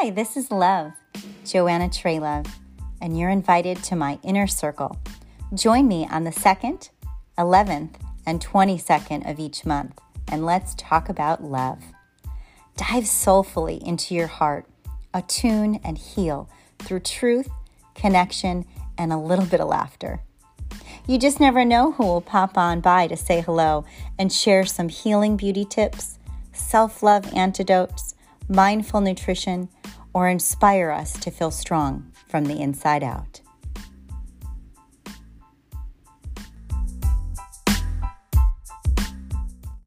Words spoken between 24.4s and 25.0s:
some